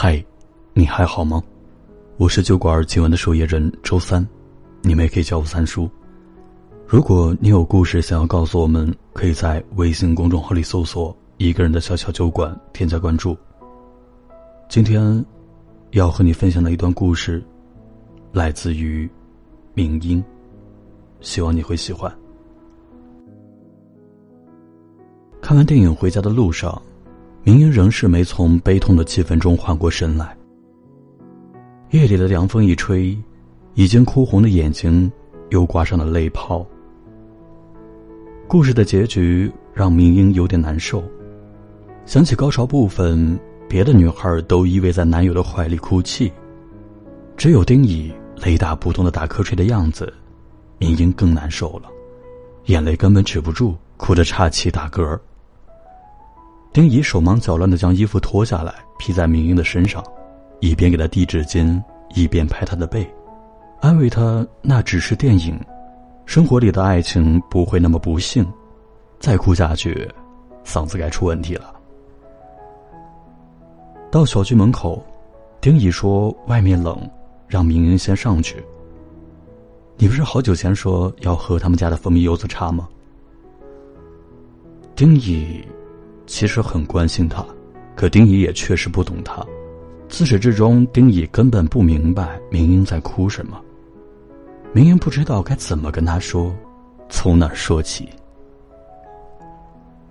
[0.00, 0.24] 嗨，
[0.74, 1.42] 你还好吗？
[2.18, 4.24] 我是酒馆今晚的守夜人周三，
[4.80, 5.90] 你们也可以叫我三叔。
[6.86, 13.36] 如果你有故事想要告诉我们，可以在微信公众号里搜索“一个人的小小酒馆”，添加关注。
[14.68, 15.02] 今天
[15.90, 17.42] 要和你分享的一段故事，
[18.30, 19.10] 来自于
[19.74, 20.22] 明英，
[21.20, 22.08] 希望你会喜欢。
[25.42, 26.80] 看完电影回家的路上。
[27.42, 30.36] 明英仍是没从悲痛的气氛中缓过神来。
[31.90, 33.16] 夜里的凉风一吹，
[33.74, 35.10] 已经哭红的眼睛
[35.50, 36.66] 又挂上了泪泡。
[38.46, 41.02] 故事的结局让明英有点难受。
[42.04, 46.32] 想起高潮部分，别的女孩都依偎在男友的怀里哭泣，
[47.36, 50.12] 只有丁乙雷打不动的打瞌睡的样子，
[50.78, 51.90] 明英更难受了，
[52.66, 55.18] 眼泪根本止不住，哭得岔气打嗝。
[56.78, 60.00] 丁乙手忙脚乱的将衣服脱下来披在明英的身上，
[60.60, 61.82] 一边给她递纸巾，
[62.14, 63.04] 一边拍她的背，
[63.80, 65.58] 安慰她那只是电影，
[66.24, 68.46] 生活里的爱情不会那么不幸。
[69.18, 70.08] 再哭下去，
[70.64, 71.74] 嗓子该出问题了。
[74.08, 75.04] 到小区门口，
[75.60, 76.96] 丁乙说外面冷，
[77.48, 78.64] 让明英先上去。
[79.96, 82.88] 你不是好久前说要喝他们家的蜂蜜柚子茶吗？
[84.94, 85.60] 丁乙。
[86.28, 87.44] 其实很关心他，
[87.96, 89.44] 可丁乙也确实不懂他。
[90.08, 93.60] 自始至终，丁乙根本不明白明英在哭什么。
[94.72, 96.54] 明英不知道该怎么跟他说，
[97.08, 98.08] 从哪儿说起。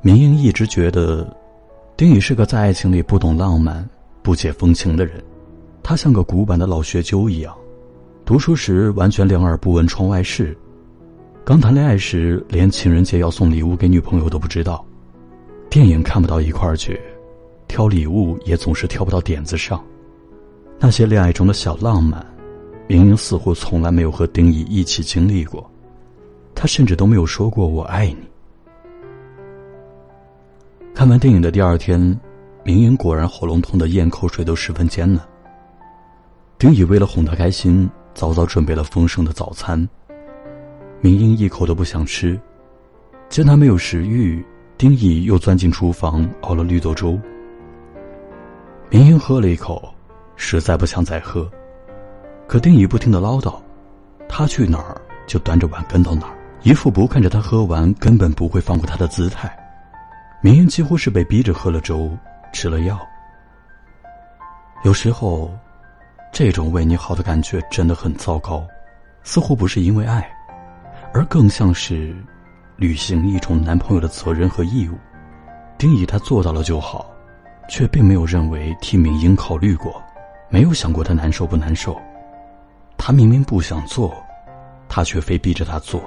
[0.00, 1.30] 明英一直觉得，
[1.96, 3.86] 丁乙是个在爱情里不懂浪漫、
[4.22, 5.22] 不解风情的人。
[5.82, 7.54] 他像个古板的老学究一样，
[8.24, 10.56] 读书时完全两耳不闻窗外事，
[11.44, 14.84] 刚谈恋爱时连情人节要送礼物给女朋友都不知道。
[15.76, 16.98] 电影看不到一块儿去，
[17.68, 19.84] 挑礼物也总是挑不到点子上。
[20.78, 22.24] 那些恋爱中的小浪漫，
[22.88, 25.70] 明明似乎从来没有和丁乙一起经历过。
[26.54, 28.16] 他甚至都没有说过“我爱你”。
[30.96, 32.00] 看完电影的第二天，
[32.64, 35.22] 明英果然喉咙痛的咽口水都十分艰难。
[36.56, 39.86] 丁乙为了哄她开心，早早准备了丰盛的早餐。
[41.02, 42.40] 明英一口都不想吃，
[43.28, 44.42] 见他没有食欲。
[44.78, 47.18] 丁乙又钻进厨房熬了绿豆粥。
[48.90, 49.94] 明英喝了一口，
[50.36, 51.50] 实在不想再喝，
[52.46, 53.58] 可丁乙不停的唠叨，
[54.28, 59.50] 他去哪儿就端着碗跟到哪儿，一副不看着他喝完根本不会放过他的姿态。
[60.42, 62.10] 明英几乎是被逼着喝了粥，
[62.52, 63.00] 吃了药。
[64.84, 65.50] 有时候，
[66.30, 68.62] 这种为你好的感觉真的很糟糕，
[69.22, 70.30] 似乎不是因为爱，
[71.14, 72.14] 而更像是。
[72.76, 74.94] 履行一种男朋友的责任和义务，
[75.78, 77.06] 丁乙他做到了就好，
[77.70, 80.02] 却并没有认为替敏英考虑过，
[80.50, 81.96] 没有想过他难受不难受。
[82.98, 84.14] 他明明不想做，
[84.88, 86.02] 他却非逼着他做。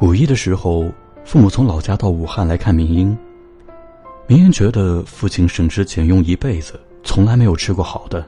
[0.00, 0.90] 五一的时候，
[1.24, 3.16] 父母从老家到武汉来看明英，
[4.26, 8.24] 明英觉得父亲省吃俭用一辈子，从来没有吃过好的，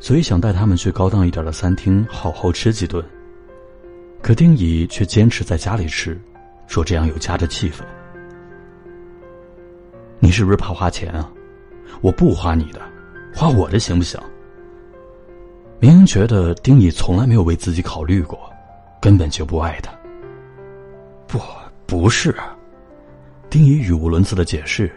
[0.00, 3.04] 所以想带他们去高档一点的餐厅好好吃几顿。
[4.26, 6.20] 可丁乙却坚持在家里吃，
[6.66, 7.84] 说这样有家的气氛。
[10.18, 11.30] 你是不是怕花钱啊？
[12.00, 12.82] 我不花你的，
[13.32, 14.20] 花我的行不行？
[15.78, 18.36] 明明觉得丁乙从来没有为自己考虑过，
[19.00, 19.92] 根本就不爱他。
[21.28, 21.38] 不，
[21.86, 22.34] 不是。
[23.48, 24.90] 丁乙语无伦次的解释。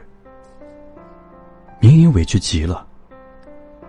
[1.80, 2.84] 明英委屈极了。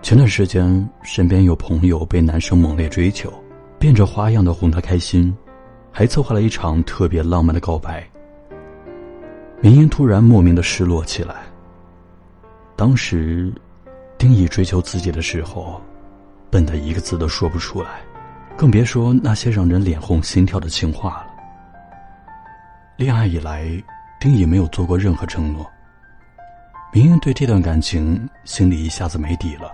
[0.02, 3.32] 前段时间，身边有朋友被男生猛烈追求。
[3.80, 5.34] 变着花样的哄她开心，
[5.90, 8.06] 还策划了一场特别浪漫的告白。
[9.62, 11.36] 明英突然莫名的失落起来。
[12.76, 13.50] 当时，
[14.18, 15.80] 丁乙追求自己的时候，
[16.50, 18.02] 笨的一个字都说不出来，
[18.54, 21.26] 更别说那些让人脸红心跳的情话了。
[22.96, 23.66] 恋爱以来，
[24.20, 25.66] 丁乙没有做过任何承诺。
[26.92, 29.72] 明英对这段感情心里一下子没底了。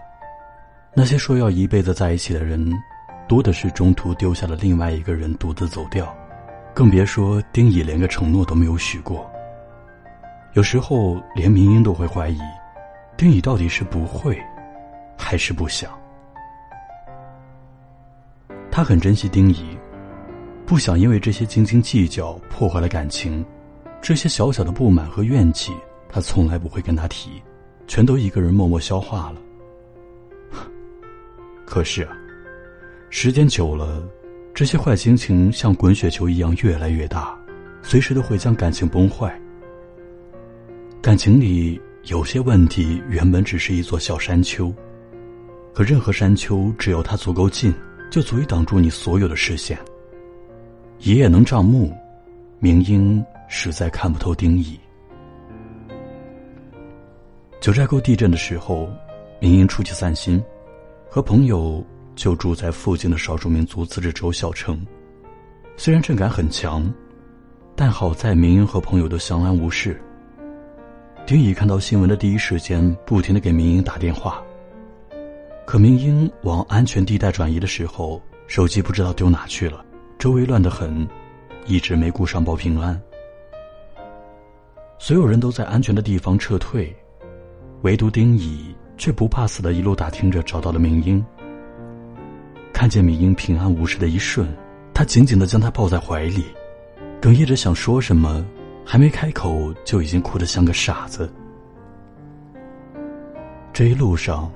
[0.94, 2.72] 那些说要一辈子在一起的人。
[3.28, 6.14] 多的是中途丢下了另外一个人独自走掉，
[6.72, 9.28] 更别说丁乙连个承诺都没有许过。
[10.52, 12.38] 有时候连明英都会怀疑，
[13.16, 14.40] 丁乙到底是不会，
[15.18, 15.90] 还是不想。
[18.70, 19.76] 他很珍惜丁乙，
[20.64, 23.44] 不想因为这些斤斤计较破坏了感情。
[24.00, 25.72] 这些小小的不满和怨气，
[26.08, 27.42] 他从来不会跟他提，
[27.88, 29.40] 全都一个人默默消化了。
[31.66, 32.16] 可是啊。
[33.18, 34.06] 时间久了，
[34.52, 37.34] 这些坏心情像滚雪球一样越来越大，
[37.80, 39.34] 随时都会将感情崩坏。
[41.00, 44.70] 感情里有些问题原本只是一座小山丘，
[45.72, 47.72] 可任何山丘只有它足够近，
[48.10, 49.78] 就足以挡住你所有的视线。
[50.98, 51.96] 一夜能障目，
[52.58, 54.78] 明英实在看不透丁乙。
[57.62, 58.86] 九寨沟地震的时候，
[59.40, 60.38] 明英出去散心，
[61.08, 61.82] 和朋友
[62.16, 64.84] 就住在附近的少数民族自治州小城。
[65.76, 66.92] 虽然震感很强，
[67.76, 70.00] 但好在明英和朋友都相安无事。
[71.26, 74.42] 丁乙看到新闻的第一时间，不停的给明英打电话。
[75.66, 79.84] 可明英往安全地带转移的时候，手机不知道丢哪去了，
[80.18, 81.06] 周围乱得很，
[81.66, 82.98] 一直没顾上报平安。
[84.98, 86.94] 所有人都在安全的地方撤退，
[87.82, 91.22] 唯独丁乙却不怕死的一路打听着找到了明英。
[92.76, 94.46] 看见明英平安无事的一瞬，
[94.92, 96.44] 他紧紧的将她抱在怀里，
[97.22, 98.44] 哽咽着想说什么。
[98.84, 101.32] 还没开口，就已经哭得像个傻子。
[103.72, 104.52] 这一路上，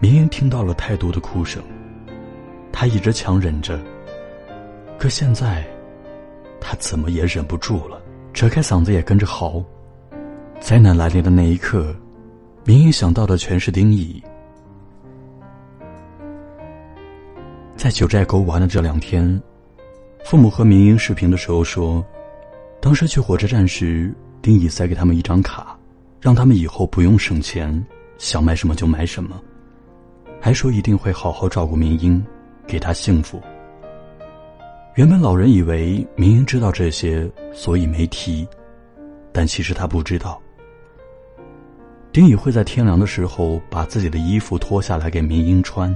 [0.00, 1.62] 明英听到了太多的哭声，
[2.72, 3.80] 她一直强忍着。
[4.98, 5.64] 可现在，
[6.60, 8.02] 她怎么也忍不住了，
[8.32, 9.64] 扯开嗓子也跟着嚎。
[10.58, 11.94] 灾难来临的那一刻，
[12.64, 14.20] 明英想到的全是丁乙。
[17.84, 19.38] 在九寨沟玩的这两天，
[20.24, 22.02] 父母和明英视频的时候说。
[22.80, 24.10] 当时去火车站时，
[24.40, 25.78] 丁乙塞给他们一张卡，
[26.18, 27.84] 让他们以后不用省钱，
[28.16, 29.38] 想买什么就买什么，
[30.40, 32.24] 还说一定会好好照顾明英，
[32.66, 33.38] 给她幸福。
[34.94, 38.48] 原本老人以为明英知道这些，所以没提，
[39.30, 40.40] 但其实他不知道。
[42.12, 45.94] 丁乙会在天凉的时候把自己的衣服脱下来给明英穿，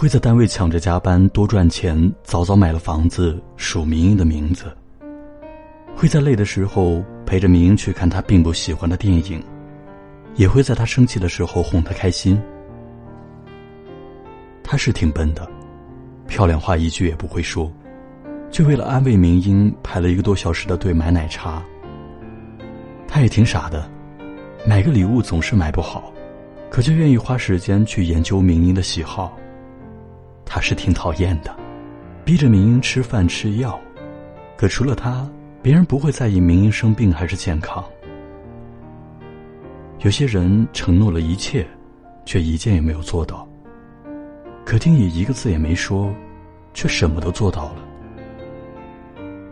[0.00, 4.66] 会在单位抢着加班多赚钱，早早买了房子，署明英的名字。
[5.96, 9.42] 会在累的时候陪着明英去看他并不喜欢的电影，
[10.36, 12.40] 也会在他生气的时候哄他开心。
[14.62, 15.44] 他是挺笨的，
[16.28, 17.68] 漂亮话一句也不会说，
[18.52, 21.60] 却为了安慰明英排了一个多小时的队买奶茶。
[23.08, 23.90] 他也挺傻的，
[24.64, 26.12] 买个礼物总是买不好，
[26.70, 29.36] 可却愿意花时间去研究明英的喜好。
[30.50, 31.54] 他是挺讨厌的，
[32.24, 33.78] 逼着明英吃饭吃药，
[34.56, 35.28] 可除了他。
[35.60, 37.84] 别人不会在意明英生病还是健康。
[39.98, 41.66] 有些人承诺了一切，
[42.24, 43.46] 却一件也没有做到。
[44.64, 46.14] 可丁乙一个字也没说，
[46.72, 47.84] 却什么都做到了。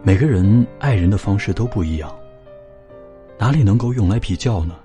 [0.02, 2.14] 每个人爱人的方式都不一样，
[3.36, 4.76] 哪里能够用来比较呢？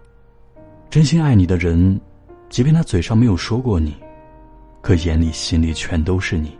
[0.89, 2.01] 真心爱你的人，
[2.49, 3.95] 即便他嘴上没有说过你，
[4.81, 6.57] 可眼里心里全都是你。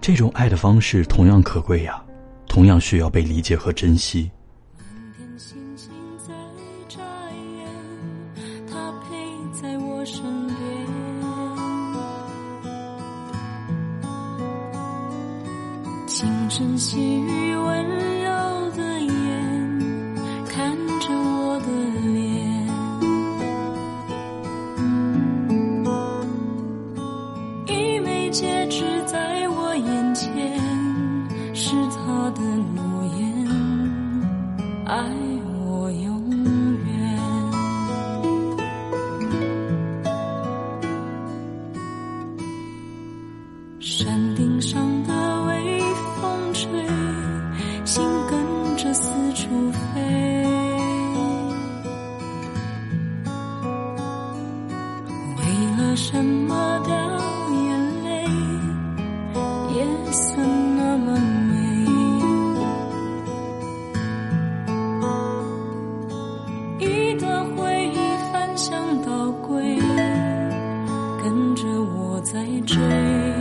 [0.00, 2.02] 这种爱的方式同样可贵呀。
[2.48, 4.30] 同样需要被理解和珍惜。
[4.78, 4.86] 满
[5.18, 6.32] 天星星在
[6.88, 7.00] 眨
[7.58, 7.68] 眼，
[8.66, 9.06] 他陪
[9.60, 10.56] 在我身边。
[16.06, 17.55] 轻声细雨，
[44.60, 45.80] 上的微
[46.20, 46.70] 风吹
[47.84, 50.00] 心跟着四处飞
[55.36, 55.42] 为
[55.76, 56.94] 了什么掉
[57.52, 58.24] 眼泪
[59.74, 60.36] 夜色
[60.76, 61.56] 那么美。
[66.78, 67.98] 一段回忆
[68.32, 69.78] 翻箱倒柜
[71.22, 73.35] 跟着我在追。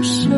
[0.00, 0.37] 不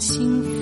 [0.00, 0.59] 幸福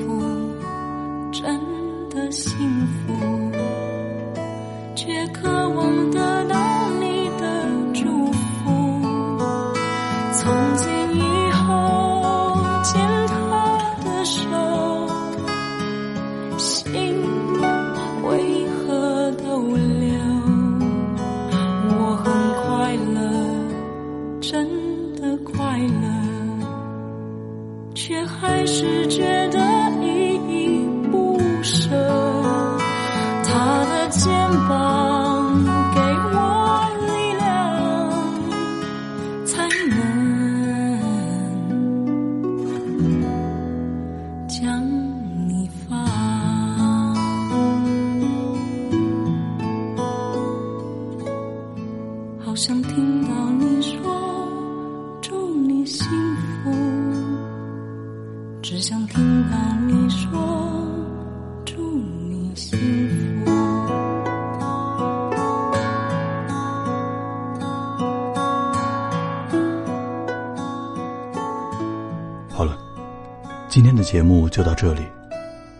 [73.78, 75.02] 今天的节目就到这里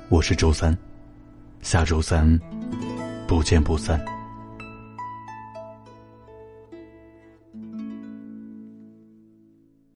[0.08, 0.78] 我是周三
[1.62, 2.38] 下周三
[3.26, 4.17] 不见不散。